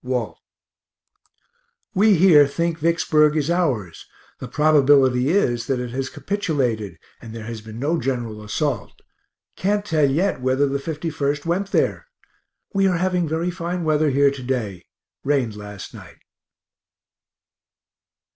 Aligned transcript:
WALT. 0.03 0.39
We 1.93 2.15
here 2.15 2.47
think 2.47 2.79
Vicksburg 2.79 3.37
is 3.37 3.51
ours. 3.51 4.07
The 4.39 4.47
probability 4.47 5.29
is 5.29 5.67
that 5.67 5.79
it 5.79 5.91
has 5.91 6.09
capitulated 6.09 6.97
and 7.21 7.35
there 7.35 7.43
has 7.43 7.61
been 7.61 7.77
no 7.77 8.01
general 8.01 8.41
assault 8.43 9.03
can't 9.55 9.85
tell 9.85 10.09
yet 10.09 10.41
whether 10.41 10.65
the 10.67 10.79
51st 10.79 11.45
went 11.45 11.71
there. 11.71 12.07
We 12.73 12.87
are 12.87 12.97
having 12.97 13.27
very 13.29 13.51
fine 13.51 13.83
weather 13.83 14.09
here 14.09 14.31
to 14.31 14.41
day 14.43 14.87
rained 15.23 15.55
last 15.55 15.93
night. 15.93 16.17